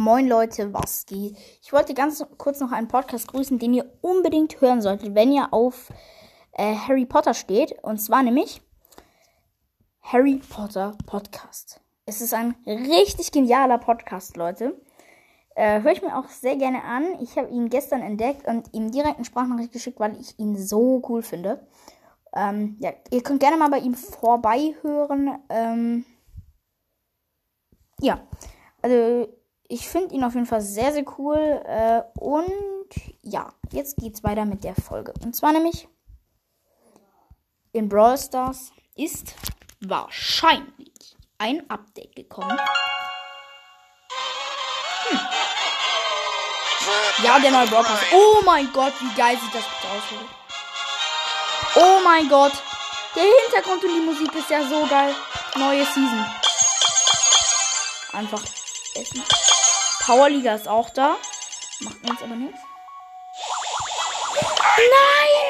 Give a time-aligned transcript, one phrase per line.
[0.00, 1.36] Moin Leute, was geht?
[1.60, 5.52] Ich wollte ganz kurz noch einen Podcast grüßen, den ihr unbedingt hören solltet, wenn ihr
[5.52, 5.88] auf
[6.52, 7.72] äh, Harry Potter steht.
[7.82, 8.62] Und zwar nämlich
[10.02, 11.80] Harry Potter Podcast.
[12.06, 14.80] Es ist ein richtig genialer Podcast, Leute.
[15.56, 17.20] Äh, Höre ich mir auch sehr gerne an.
[17.20, 21.02] Ich habe ihn gestern entdeckt und ihm direkt eine Sprachnachricht geschickt, weil ich ihn so
[21.08, 21.66] cool finde.
[22.36, 25.40] Ähm, ja, ihr könnt gerne mal bei ihm vorbeihören.
[25.48, 26.04] Ähm,
[28.00, 28.20] ja,
[28.80, 29.26] also
[29.68, 31.36] ich finde ihn auf jeden Fall sehr, sehr cool.
[31.36, 32.90] Äh, und
[33.22, 35.12] ja, jetzt geht's weiter mit der Folge.
[35.22, 35.86] Und zwar nämlich
[37.72, 39.34] in Brawl Stars ist
[39.80, 42.58] wahrscheinlich ein Update gekommen.
[45.08, 45.20] Hm.
[47.22, 47.84] Ja, der neue Brawl.
[48.12, 50.02] Oh mein Gott, wie geil sieht das bitte aus.
[51.76, 52.52] Oh mein Gott.
[53.14, 55.14] Der Hintergrund und die Musik ist ja so geil.
[55.56, 56.24] Neue Season.
[58.12, 58.42] Einfach
[58.94, 59.22] essen.
[60.08, 61.18] Powerliga ist auch da.
[61.80, 62.58] Macht mir jetzt aber nichts.
[64.78, 65.48] Nein!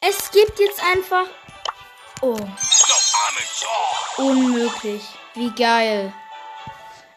[0.00, 1.26] Es gibt jetzt einfach.
[2.20, 2.38] Oh.
[4.18, 5.02] Unmöglich.
[5.34, 6.14] Wie geil.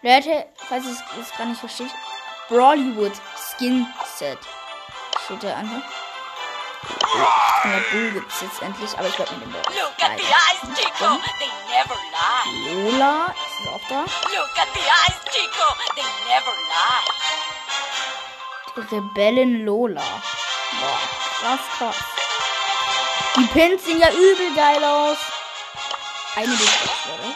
[0.02, 1.92] Leute, falls ihr es gar nicht versteht.
[2.48, 3.86] Brawlywood Skin
[4.18, 4.40] Set.
[5.26, 5.84] Steht da an.
[7.12, 9.62] Der Bull gibt es jetzt endlich, aber ich werde mit dem Ball.
[9.76, 11.20] Look at the eyes, Chico.
[11.40, 12.74] They never lie.
[12.74, 14.02] Lola ist auch da.
[14.02, 15.66] Look at the eyes, Chico.
[15.96, 17.10] They never lie.
[18.76, 20.04] Die Rebellin Lola.
[20.80, 21.00] Boah,
[21.40, 21.96] krass, krass.
[23.36, 25.18] Die Pins sehen ja übel geil aus.
[26.36, 27.36] Eine sechs, oder?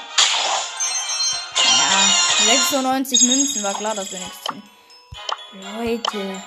[1.58, 2.00] Ja,
[2.46, 4.64] 96 Münzen, war klar, dass wir nichts ziehen.
[5.54, 6.44] Leute.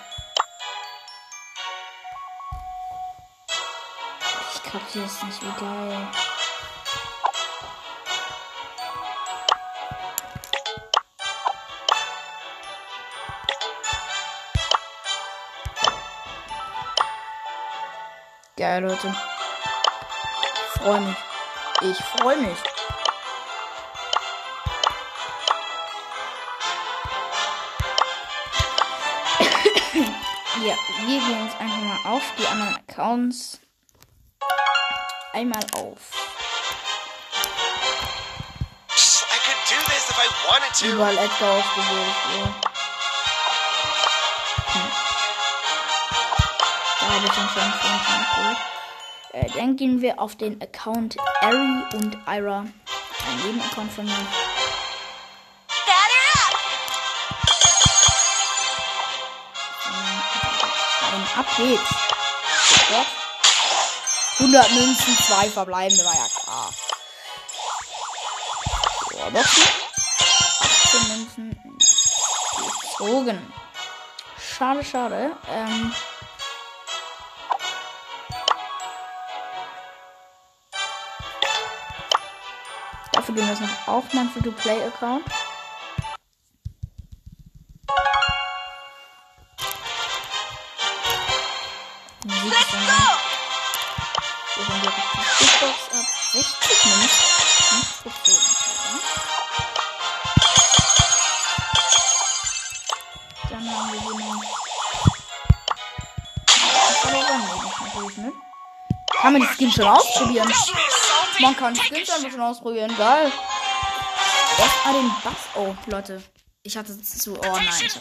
[4.75, 6.09] Es nicht, wie geil.
[18.57, 19.15] Geil, Leute.
[20.75, 21.17] Ich freue mich.
[21.83, 22.59] Ich freue mich.
[30.67, 30.75] ja,
[31.07, 33.61] wir gehen jetzt einfach mal auf die anderen Accounts.
[35.37, 35.99] Einmal auf.
[39.29, 40.87] I could do this if I wanted to.
[40.87, 42.17] Überall Edgar ausgewählt.
[42.39, 42.45] Ja.
[44.73, 44.91] Hm.
[47.01, 48.57] Da habe ich ihn schon schon cool.
[49.33, 52.61] Äh, dann gehen wir auf den Account Ari und Ira.
[52.61, 54.27] Ein Nebenaccount von mir.
[61.11, 61.91] Dann ab geht's.
[62.71, 63.26] Sofort.
[64.39, 66.71] 100 Münzen, zwei verbleibende, war ja klar.
[69.19, 69.63] Ja, Boxen.
[70.61, 71.79] 18 Münzen.
[72.83, 73.53] Gezogen.
[74.39, 75.37] Schade, schade.
[75.51, 75.93] Ähm.
[83.13, 85.25] Dafür gehen wir jetzt noch auf mein Free-to-Play-Account.
[96.37, 97.25] 60 Münzen.
[97.77, 98.47] Nicht gezogen.
[98.93, 99.01] oder?
[103.49, 104.43] Dann haben wir hier noch.
[107.05, 108.33] Aber auch nicht, natürlich, ne?
[109.19, 110.53] Kann man die Skins schon ausprobieren?
[111.41, 112.95] Man kann die Skins einfach schon ausprobieren.
[112.99, 113.33] Geil.
[114.59, 115.35] Erstmal den Bass.
[115.55, 116.23] Oh, Leute.
[116.63, 117.35] Ich hatte zu.
[117.39, 117.63] Oh nein.
[117.63, 118.01] Ich hatte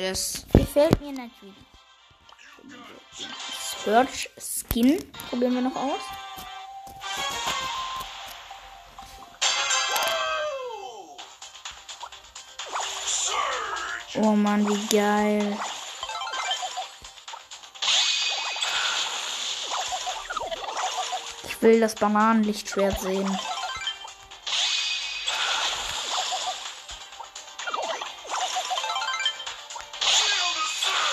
[0.00, 1.54] Das gefällt mir natürlich.
[3.84, 4.98] Search Skin
[5.28, 6.00] probieren wir noch aus.
[14.14, 15.58] Oh Mann, wie geil.
[21.44, 23.38] Ich will das Bananenlichtschwert sehen.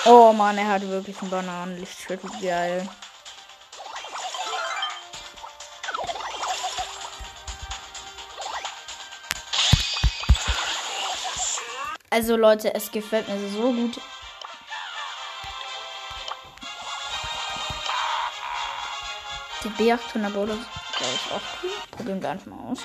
[0.10, 2.22] Oh Mann, er hat wirklich ein Bananenlichtschwert.
[2.42, 2.88] Geil.
[12.10, 14.00] Also Leute, es gefällt mir so gut.
[19.64, 21.72] Die B800 Bowler ich auch cool.
[21.92, 22.80] Probieren wir einfach mal aus.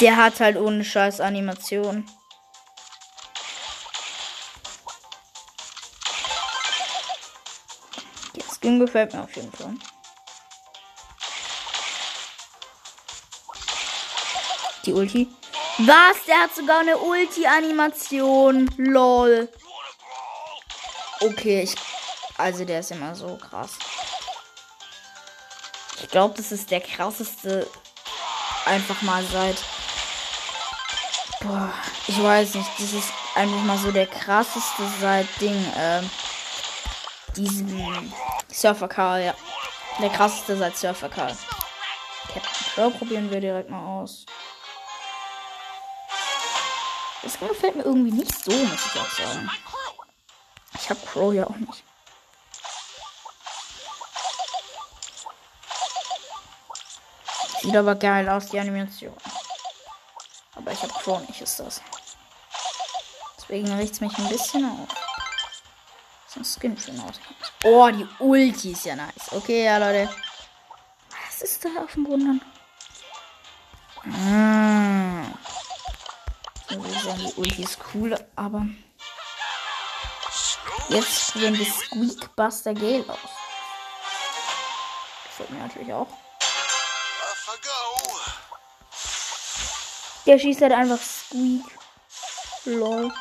[0.00, 2.08] Der hat halt ohne Scheiß Animation.
[8.34, 9.74] Der Skin gefällt mir auf jeden Fall.
[14.86, 15.28] Die Ulti.
[15.78, 16.24] Was?
[16.26, 18.70] Der hat sogar eine Ulti-Animation.
[18.78, 19.52] Lol.
[21.20, 21.74] Okay, ich.
[22.38, 23.72] Also der ist immer so krass.
[26.02, 27.70] Ich glaube, das ist der krasseste.
[28.64, 29.56] Einfach mal seit.
[31.40, 31.72] Boah,
[32.06, 32.70] ich weiß nicht.
[32.78, 35.56] Das ist einfach mal so der krasseste seit Ding.
[35.76, 36.10] Ähm,
[37.36, 38.12] diesem
[38.48, 39.34] Surfer Karl, ja.
[40.00, 41.36] Der krasseste seit Surfer Karl.
[42.32, 44.26] Captain Crow probieren wir direkt mal aus.
[47.22, 49.50] Das gefällt mir irgendwie nicht so, muss ich auch sagen.
[50.74, 51.84] Ich hab Crow ja auch nicht.
[57.62, 59.14] Sieht aber geil aus, die Animation.
[60.70, 61.82] Aber ich hab Crow nicht, ist das.
[63.36, 64.88] Deswegen riecht's mich ein bisschen auf.
[66.28, 67.16] So ein Skin schön aus.
[67.64, 69.32] Oh, die Ulti ist ja nice.
[69.32, 70.08] Okay, ja, Leute.
[71.26, 72.40] Was ist da auf dem Boden dann?
[76.70, 78.64] Ich würde sagen, die Ulti ist cool, aber.
[80.88, 83.18] Jetzt probieren wir Squeakbuster Gale aus.
[85.24, 86.06] Gefällt mir natürlich auch.
[90.30, 91.64] Der schießt halt einfach Squeak.
[92.64, 93.12] Lol.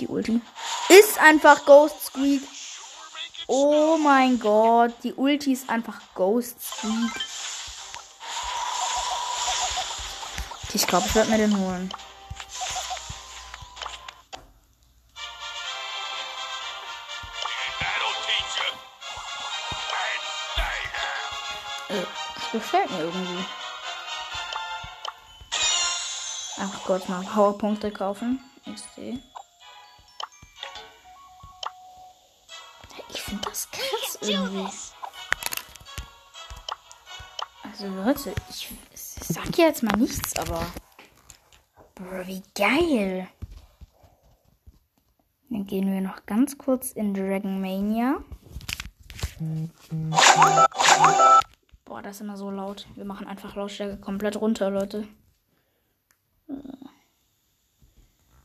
[0.00, 0.40] Die Ulti.
[0.88, 2.42] Ist einfach Ghost Squeak.
[3.46, 4.92] Oh mein Gott.
[5.04, 7.12] Die Ulti ist einfach Ghost Squeak.
[10.74, 11.94] Ich glaube, ich werde mir den holen.
[21.88, 22.02] Äh,
[22.34, 23.44] Das gefällt mir irgendwie.
[26.64, 28.38] Ach Gott, mal Powerpunkte kaufen.
[28.72, 29.20] XD.
[33.08, 34.68] Ich finde das krass irgendwie.
[37.64, 40.64] Also Leute, ich, ich sag ja jetzt mal nichts, aber.
[41.96, 43.26] Bro, wie geil.
[45.50, 48.22] Dann gehen wir noch ganz kurz in Dragon Mania.
[51.84, 52.86] Boah, das ist immer so laut.
[52.94, 55.08] Wir machen einfach Lautstärke komplett runter, Leute.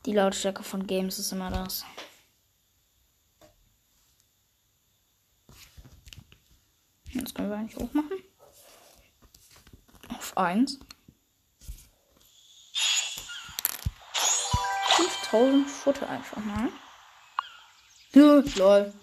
[0.06, 1.86] Die Lautstärke von Games ist immer das.
[7.12, 8.24] Jetzt können wir eigentlich hochmachen.
[10.10, 10.80] Auf 1.
[15.30, 16.70] 5000 Futter einfach mal.
[18.14, 18.94] Ja, lol.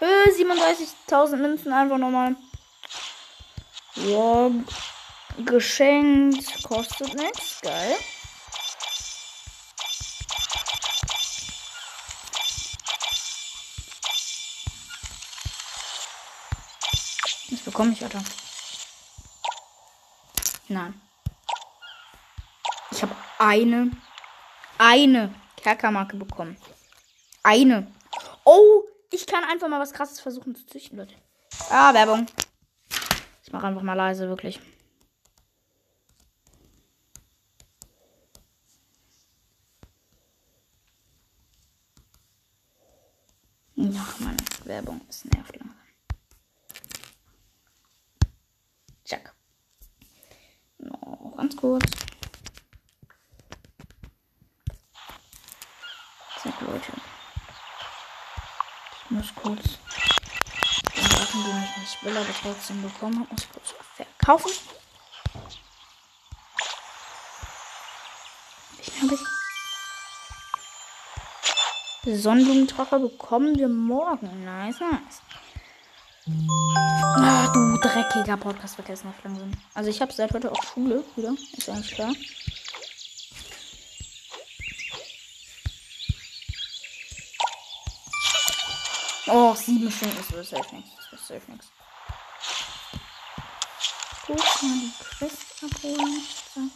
[0.00, 2.34] Äh, 37.000 Münzen einfach nochmal.
[3.96, 4.50] Ja,
[5.44, 6.62] geschenkt.
[6.62, 7.60] Kostet nichts.
[7.60, 7.96] Geil.
[17.50, 18.22] Was bekomme ich, Alter?
[20.68, 21.00] Nein.
[22.92, 23.90] Ich habe eine,
[24.78, 26.56] eine Kerkermarke bekommen.
[27.42, 27.92] Eine.
[28.44, 31.14] Oh, ich kann einfach mal was krasses versuchen zu züchten, Leute.
[31.70, 32.26] Ah, Werbung.
[33.42, 34.60] Ich mache einfach mal leise, wirklich.
[43.82, 45.74] Ach, Mann, Werbung ist nervt langsam.
[49.04, 49.32] Check.
[50.78, 51.90] Noch ganz kurz.
[56.42, 56.92] Zack, Leute.
[59.04, 59.62] Ich muss kurz
[60.94, 64.52] den Sachen, die ich nicht will, aber trotzdem bekommen habe, muss ich kurz verkaufen.
[68.78, 69.39] Ich habe ich.
[72.04, 74.44] Sonnenblumentrocker bekommen wir morgen.
[74.44, 75.20] Nice, nice.
[77.16, 79.52] Ah, du dreckiger Podcast vergessen auf langsam.
[79.74, 81.34] Also ich habe seit heute auch Schule wieder.
[81.56, 82.12] Ist eigentlich klar.
[89.26, 90.90] Oh, sieben Stunden ist das safe nichts.
[91.10, 91.70] Das ist safe nichts.
[94.26, 96.22] Gut, mal die Quest abholen.
[96.54, 96.70] Zack.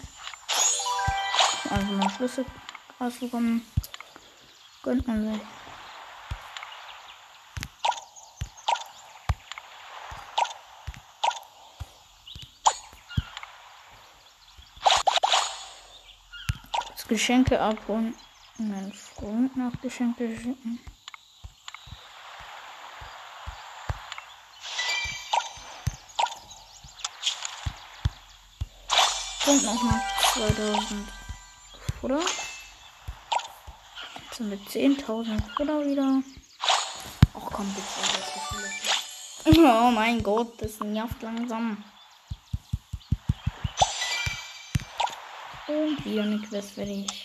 [1.71, 2.45] Also mal Schlüssel
[3.01, 3.63] rausbekommen.
[4.85, 5.43] Gönnt man sich.
[16.93, 18.15] Das Geschenke ab und
[18.57, 20.79] Meinen Freund noch Geschenke schicken.
[29.47, 30.01] Und nochmal
[30.35, 31.09] 2000.
[32.03, 32.21] Oder?
[34.37, 36.21] Sind wir 10.000 Futter wieder.
[37.35, 37.85] Ach komm, bitte.
[39.61, 41.85] Oh mein Gott, das nervt langsam.
[45.69, 47.24] Und wieder eine Quest fertig.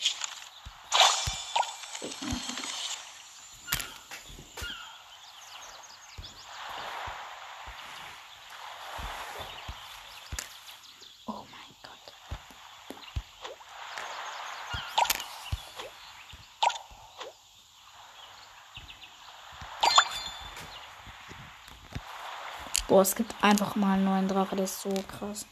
[22.89, 25.46] Boah, es gibt einfach mal einen neuen Drache, das ist so krass.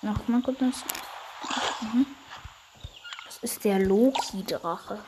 [0.00, 0.58] Noch mal kurz.
[0.60, 0.84] Das
[1.80, 2.06] Mhm.
[3.26, 4.98] Das ist der Loki-Drache.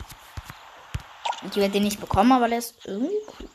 [1.43, 3.49] Ich werde den nicht bekommen, aber der ist irgendwie cool.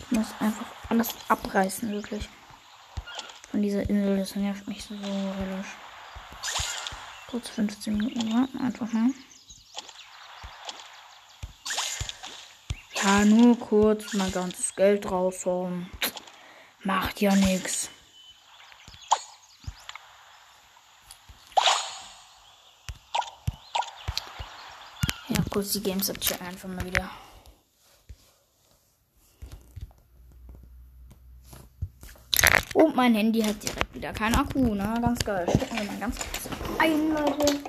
[0.00, 2.28] Ich muss einfach alles abreißen, wirklich.
[3.50, 5.79] Von dieser Insel, das nervt mich so relativ.
[7.30, 9.10] Kurz 15 Minuten warten, einfach mal.
[13.02, 15.88] Ja, nur kurz mein ganzes Geld raushauen.
[16.82, 17.88] Macht ja nichts.
[25.28, 27.08] Ja, kurz die Games checken einfach mal wieder.
[32.90, 34.98] Und mein Handy hat direkt wieder keinen Akku, ne?
[35.00, 35.46] Ganz geil.
[35.48, 36.48] Stecken wir mal ganz kurz
[36.80, 37.60] ein, Leute.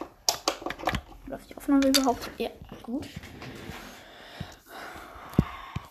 [1.27, 2.31] Läuft die Aufnahme überhaupt?
[2.39, 2.49] Ja,
[2.81, 3.07] gut.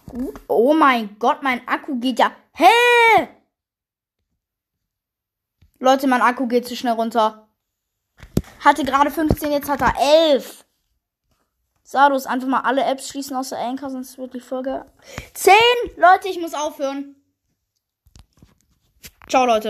[0.09, 0.41] Gut.
[0.49, 2.33] Oh mein Gott, mein Akku geht ja.
[2.55, 3.29] Hä?
[5.79, 7.47] Leute, mein Akku geht zu schnell runter.
[8.65, 9.95] Hatte gerade 15, jetzt hat er
[10.33, 10.65] 11.
[11.85, 14.87] Sadus, einfach mal alle Apps schließen außer Anchor, sonst wird die Folge.
[15.35, 15.53] 10!
[15.97, 17.15] Leute, ich muss aufhören.
[19.31, 19.69] Ciao, Leute.